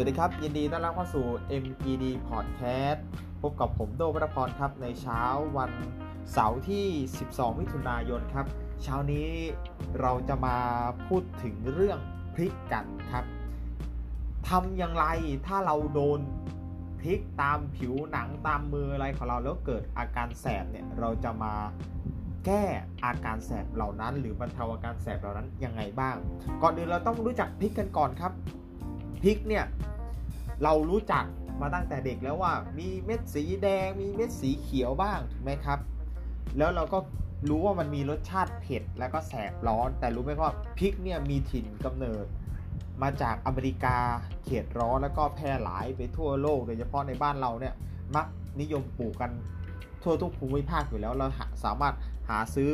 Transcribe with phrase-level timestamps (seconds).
[0.00, 1.26] สวัสดีครับ ยินดีต้อนรับเข้าสู่
[1.64, 3.00] MPD Podcast
[3.42, 5.22] พบกับผมโดวรพรครับในเช้า
[5.56, 5.72] วัน
[6.32, 6.86] เสาร์ที่
[7.22, 8.46] 12 มิถุนายนครับ
[8.82, 9.28] เช้านี้
[10.00, 10.56] เราจะมา
[11.06, 11.98] พูดถึงเรื่อง
[12.34, 13.24] พริกกันครับ
[14.48, 15.06] ทำอย่างไร
[15.46, 16.20] ถ้าเราโดน
[17.00, 21.54] พริกตามผิวหนังตามมืออะไรของเราแล้วเกิดอาการแสบเนี่ยเราจะมา
[22.46, 22.64] แก้
[23.04, 26.16] อาการแสบเหล่านั้น หรือบรรเทาอาการแสบเหล่านั้นยังไงบ้าง
[26.62, 28.34] ก่อนอื่นเราต้องรู้จักพริกกันก่อนครับ
[29.24, 29.64] พริกเนี่ย
[30.62, 31.24] เรารู้จัก
[31.60, 35.78] มาตั้งแต่เด็กแล้วว่ามีเม็ดสีแดงมีเม็ดสีเขียวบ้างถูกไหมครับ
[36.58, 36.98] แล้วเราก็
[37.48, 42.26] รู้ว่ามันมีรสชาติเผ็ดแล้วก็แสบร้อน แต่รู้ไหมว่าพริกเนี่ยมีถิ่นกำเนิด
[43.02, 43.98] มาจากอเมริกา
[44.44, 47.74] เขตร้อนแล้วก็แพร่หลายไปทั่วโลกโดยเฉพาะในบ้านเราเนี่ย
[48.16, 48.26] มัก
[48.60, 49.30] นิยมปลูกกัน
[50.02, 51.26] ทั่วทุกภูมิภาคอยู่แล้วเรา
[51.64, 51.94] สามารถ
[52.28, 52.72] หาซื้อ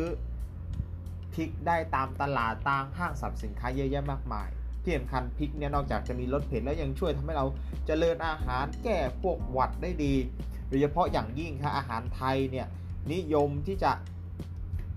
[1.35, 4.49] พริกได้ตามตลาดตามห้างสรรพสินค้าเยอะแยะมากมาย
[4.85, 10.15] ที่สำคัญพริกเนี่ยนอกจากจะมีรสเผ็ดแล้วยังช่วยทำให้เราจเจริญอาหารแก้พวกหวัดได้ดี
[10.69, 12.67] โดยเฉพาะอย่างยิ่งครับอาหารไทยเนี่ย
[13.13, 13.93] นิยมที่จะ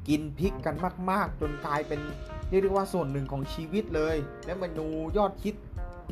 [0.08, 0.76] กินพริกกัน
[1.12, 2.00] มาก ๆ จนกลายเป็น
[2.50, 5.56] เรียกได้ว่าส่วนหนึ่งของชีวิตเลย และเมนูยอดคิด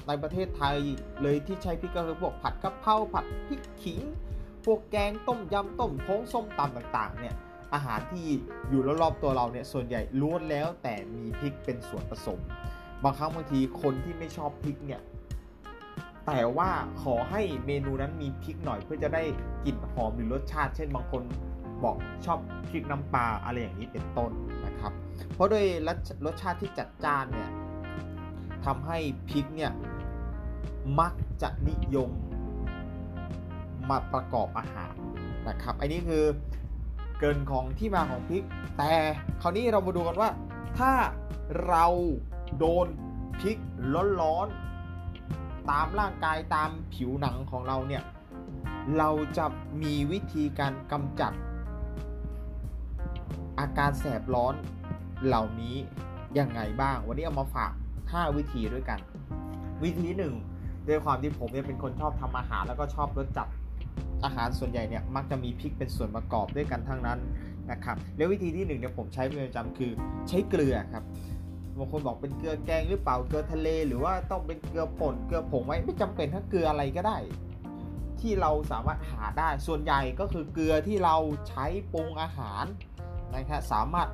[0.08, 0.78] ในประเทศไทย
[1.22, 4.02] เลยที่ใช้พริกก็คือพวกผัดกะเพราผัดพริกขิง
[4.66, 7.36] พวกแกงต้มยำต้มโค้งส้มตำต่างๆเนี่ย
[7.74, 8.28] อาหารที่
[8.70, 12.40] อยู่รอบๆตัวเราเนี่ยส่วนใหญ่ล้วนแล้วแต่มีพริกเป็นส่วนผสม
[13.06, 15.02] บางครั้งบางทีคนที่ไม่ชอบพริกเนี่ย
[16.28, 16.70] แต่ว่า
[17.04, 19.24] ขอให้เมนูนั้นมีพริกหน่อยเพื่อจะได้
[19.66, 21.22] กลิ่นหอมหรือรสชาติ เช่นบางคน
[21.84, 22.40] บอกชอบ
[22.70, 24.32] พริกน้ำปลาอะไรอย่างนี้เป็นต้น
[24.66, 24.94] นะครับ
[25.34, 25.66] เพราะโดย
[26.26, 27.52] รสชาติที่จัดจ้านเนี่ย
[28.66, 28.98] ทำให้
[29.30, 29.72] พริกเนี่ย
[31.00, 32.12] มักจะนิยม
[33.90, 34.94] มาประกอบอาหาร
[35.48, 36.24] นะครับ อันนี้คือ
[37.20, 38.44] เกินของที่มาของพริก
[38.78, 38.92] แต่
[39.42, 40.30] คราวนี้เรามาดูกันว่า
[40.78, 40.92] ถ้า
[41.68, 41.86] เรา
[42.60, 42.88] โดน
[43.40, 43.58] พริก
[44.22, 48.04] ร้อนๆตามร่างกายตามผิวหนังของเราเนี่ย
[48.98, 49.46] เราจะ
[49.82, 51.34] มีวิธีการกำจัด
[53.60, 54.54] อาการแสบร้อน
[55.26, 55.76] เหล่านี้
[56.40, 57.72] ยังไงบ้าง วันนี้เอามาฝาก
[58.04, 59.00] 5 วิธีด้วยกัน
[59.84, 60.34] วิธีหนึ่ง
[60.88, 63.48] ด้วยความที่ผมเนี่ยเป็นคนชอบทำอาหารแล้วก็ชอบรสจัด
[64.24, 67.20] อาหารส่วนใหญ่เนี่ยมักจะมีพริกเป็นส่วนประกอบด้วยกันทั้งนั้น
[67.72, 69.92] นะครับแล้ววิธีที่หนึ่งเนี่ยผมใช้เป็นประจำคือ
[70.30, 71.04] ใช้เกลือครับ
[71.78, 77.18] บางคนบอกเป็นเกลือแกงหรือเปล่าเกลือทะเล หรือว่าต้องเป็นเกลือป่นเกลือผงไว้ไม่จำเป็นถ้าเกลืออะไรก็ได้
[78.20, 81.16] ที่เราสามารถหาได้ส่วนใหญ่ก็คือเกลือที่เรา
[81.50, 82.66] ใช้ปรุงอาหาร
[83.36, 84.10] นะครับสามารถ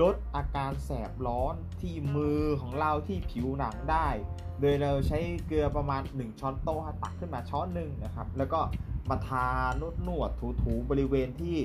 [0.00, 4.08] ลดอาการแสบร้อนที่มือของเราที่ผิวหนังได้
[4.60, 8.60] โดยเราใช้เกลือประมาณ 1 ช้อนโต๊ะตักขึ้นมาช้อนหนึ่งนะครับ แล้วก็
[9.10, 9.46] มาทา
[9.80, 11.56] นวดนวดถูๆบริเวณที่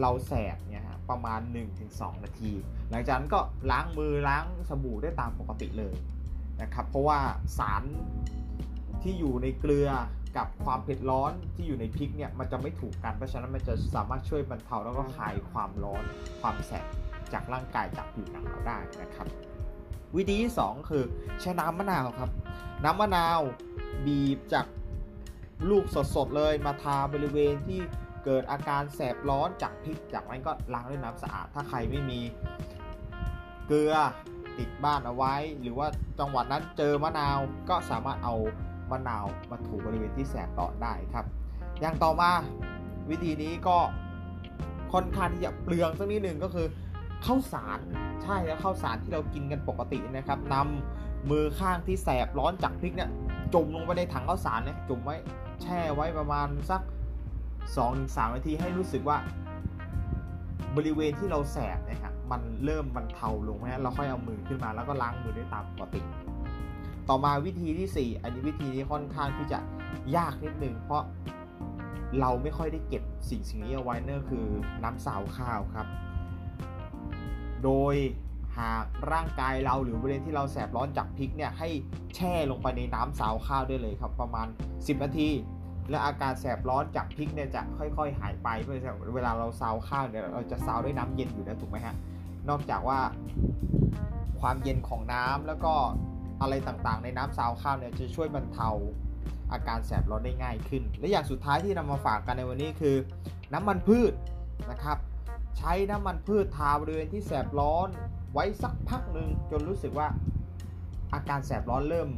[0.00, 1.40] เราแสบเนี่ยฮะประมาณ
[1.82, 2.52] 1-2 นาที
[2.90, 3.40] หลังจากนั้นก็
[3.70, 5.94] ล้างมือล้างสบู่ได้ตามปกติเลย
[6.62, 7.18] นะครับเพราะว่า
[7.58, 7.82] สาร
[9.02, 9.88] ที่อยู่ในเกลือ
[10.36, 16.04] กับความเผ็ดร้อนที่อยู่ในพริกเนี่ยมันจะไม่ถูกกันเพราะฉะนั้นมันจะสามารถช่วยบรรเทาแล้วก็คลายความร้อน
[16.40, 16.86] ความแสบ
[17.32, 19.26] จากร่างกายจากผิวหนังเราได้นะครับ
[20.16, 21.04] วิธีที่ 2 คือ
[21.40, 22.30] ใช้น้ำมะนาวครับ
[22.84, 23.40] น้ำมะนาว
[24.06, 24.66] บีบจาก
[25.70, 25.84] ลูก
[26.16, 27.80] สดๆเลยมาทาบริเวณที่
[28.24, 32.20] เกิดอาการแสบร้อนจากพริกจากนั้นก็ล้างด้วยน้ำสะอาด ถ้าใครไม่มี
[33.66, 33.94] เกลือ
[34.58, 35.86] ติดบ้านเอาไว้ หรือว่า
[36.18, 38.34] จังหวัดนั้นเจอมะนาวก็สามารถเอา
[38.90, 41.26] มะนาวมาถูบริเวณที่แสบร้อนได้ครับ
[41.80, 42.30] อย่างต่อมา
[43.10, 43.78] วิธีนี้ก็
[44.92, 46.66] ค่อนข้างที่จะเปลืองสักนิดหนึ่งก็คือ
[47.26, 47.78] ข้าวสาร
[48.22, 53.10] ใช่แล้วข้าวสารที่เรากินกันปกตินะครับนำมือข้างที่แสบร้อนจากพริกเนี่ย
[53.54, 55.16] จุ่มลงไปในถังข้าวสารเนี่ยจุ่มไว้
[55.62, 56.80] แช่ไว้ประมาณสัก
[57.72, 59.16] 2-3นาทีให้รู้สึกว่า
[60.76, 66.00] บริเวณที่เราแสบนะครับมันเริ่มมันเทาลงนะเราค่อยเอามือขึ้นมาแล้วก็ล้างมือด้วยตามปกติ
[67.08, 69.58] ต่อมาวิธีที่ 4 อันนี้วิธีนี้ค่อนข้างที่จะ
[70.16, 71.02] ยากนิดนึงเพราะ
[72.20, 74.46] เราไม่ค่อยได้เก็บสิ่งสิ่งนี้เอาไว้นั่นคือ
[74.84, 75.86] น้ำสาวข้าวครับ
[77.64, 77.94] โดย
[78.58, 81.68] หากร่างกายเราหรือบริเวณที่เราแสบร้อนจากพริกเนี่ยให้
[82.14, 85.28] แช่ลงไปในน้ำสาวข้าวได้เลยครับ ประมาณ 10 นาที
[85.90, 88.78] และอาการแสบร้อนจากพริกเนี่ยจะค่อย ๆ หายไปเพื่อ
[89.14, 91.94] เวลาเราซาวข้าวเนี่ยเราจะซาวด้วยน้ำเย็นอยู่แล้วถูกไหมฮะ
[92.48, 92.98] นอกจากว่า
[94.40, 95.74] ความเย็นของน้ำแล้วก็
[96.40, 98.68] อะไรต่างๆ ในน้ำซาวข้าวเนี่ยจะช่วยบรรเทา
[99.52, 102.96] อาการแสบร้อนได้ง่ายขึ้น และอย่างสุดท้ายที่นำมาฝากกันในวันนี้คือ
[103.52, 104.12] น้ำมันพืช
[104.70, 104.98] นะครับ
[105.58, 107.88] ใช้น้ำมันพืชทาบริเวณที่แสบร้อน
[108.32, 110.08] ไว้สักพักหนึ่งจนรู้สึกว่า
[111.14, 112.08] อาการแสบร้อนเริ่ม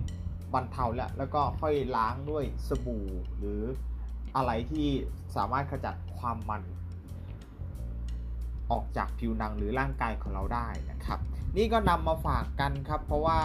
[0.54, 3.06] บรรเทาแล้วแล้วก็ค่อยล้างด้วยสบู่
[3.38, 3.62] หรือ
[4.36, 4.88] อะไรที่
[5.36, 6.62] สามารถขจัดความมัน
[8.70, 11.18] ออกจากผิวหนังหรือร่างกายของเราได้นะครับ
[11.56, 13.40] นี่ก็นำมาฝากกันครับ เพราะว่า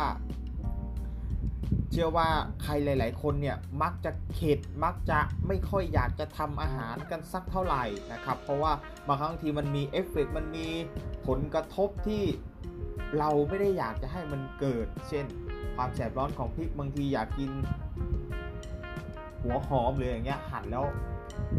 [1.92, 2.30] เชื่อว่า
[2.64, 8.72] ใครหลาย ๆ คนเนี่ยมักจะเข็ดมักจะไม่ค่อยอยากจะทำอาหารกันสักเท่าไหร่นะครับ เพราะว่า
[9.08, 10.68] บางครั้งทีมันมีเอฟเฟกต์มันมี
[11.28, 12.24] ผลกระทบที่
[13.20, 15.26] เราไม่ได้อยากจะให้มันเกิด เช่น
[15.76, 17.50] ความแสบร้อนของพริกบางทีอยากกิน
[19.44, 20.86] หัวหอมหรืออย่างเงี้ยหั่นแล้ว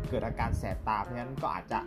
[0.08, 1.78] เกิดอาการแสบตาเพราะฉะนั้นก็อาจจะ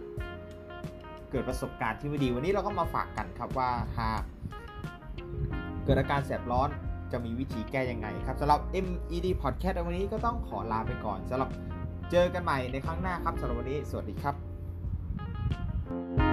[1.31, 4.21] เกิดประสบการณ์ที่ไม่ดีวันนี้เราก็มาฝากกันครับว่าหาก
[5.83, 6.69] เกิดอาการแสบร้อน
[7.11, 11.49] จะมีวิธีแก้ยังไงครับสำหรับ MED Podcast วันนี้ก็ต้องขอลาไปก่อนสำหรับ
[12.11, 16.24] เจอกันใหม่ในครั้งหน้าครับสำหรับวันนี้สวัสดีครับ